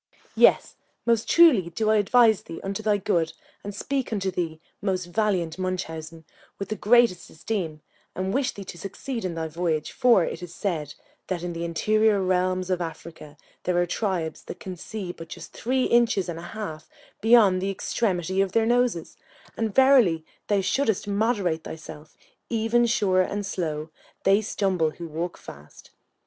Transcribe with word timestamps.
Yes, 0.35 0.77
most 1.05 1.29
truly 1.29 1.69
do 1.69 1.91
I 1.91 1.97
advise 1.97 2.41
thee 2.41 2.59
unto 2.63 2.81
thy 2.81 2.97
good, 2.97 3.33
and 3.63 3.75
speak 3.75 4.11
unto 4.11 4.31
thee, 4.31 4.59
most 4.81 5.05
valiant 5.05 5.59
Munchausen, 5.59 6.25
with 6.57 6.69
the 6.69 6.75
greatest 6.75 7.29
esteem, 7.29 7.81
and 8.15 8.33
wish 8.33 8.51
thee 8.51 8.63
to 8.63 8.79
succeed 8.79 9.23
in 9.23 9.35
thy 9.35 9.47
voyage; 9.47 9.91
for 9.91 10.25
it 10.25 10.41
is 10.41 10.55
said, 10.55 10.95
that 11.27 11.43
in 11.43 11.53
the 11.53 11.63
interior 11.63 12.19
realms 12.19 12.71
of 12.71 12.81
Africa 12.81 13.37
there 13.61 13.77
are 13.79 13.85
tribes 13.85 14.41
that 14.45 14.59
can 14.59 14.75
see 14.75 15.11
but 15.11 15.27
just 15.27 15.53
three 15.53 15.83
inches 15.83 16.27
and 16.27 16.39
a 16.39 16.53
half 16.57 16.89
beyond 17.21 17.61
the 17.61 17.69
extremity 17.69 18.41
of 18.41 18.53
their 18.53 18.65
noses; 18.65 19.17
and 19.55 19.75
verily 19.75 20.25
thou 20.47 20.61
shouldest 20.61 21.07
moderate 21.07 21.63
thyself, 21.63 22.17
even 22.49 22.87
sure 22.87 23.21
and 23.21 23.45
slow; 23.45 23.91
they 24.23 24.41
stumble 24.41 24.89
who 24.89 25.07
walk 25.07 25.37
fast. 25.37 25.91